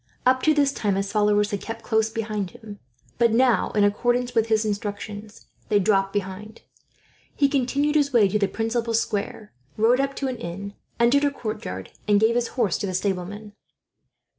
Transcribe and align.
Up 0.25 0.41
to 0.41 0.53
this 0.55 0.73
time, 0.73 0.95
his 0.95 1.11
followers 1.11 1.51
had 1.51 1.61
kept 1.61 1.83
close 1.85 2.09
behind 2.09 2.49
him; 2.49 2.79
but 3.19 3.31
now, 3.31 3.69
in 3.73 3.83
accordance 3.83 4.33
with 4.33 4.47
his 4.47 4.65
instructions, 4.65 5.45
they 5.69 5.77
dropped 5.77 6.11
behind. 6.11 6.63
He 7.35 7.47
continued 7.47 7.93
his 7.93 8.11
way 8.11 8.27
to 8.27 8.39
the 8.39 8.47
principal 8.47 8.95
square, 8.95 9.53
rode 9.77 9.99
up 9.99 10.15
to 10.15 10.27
an 10.27 10.37
inn, 10.37 10.73
entered 10.99 11.21
the 11.21 11.29
courtyard, 11.29 11.91
and 12.07 12.19
gave 12.19 12.33
his 12.33 12.47
horse 12.57 12.79
to 12.79 12.87
the 12.87 12.95
stableman. 12.95 13.53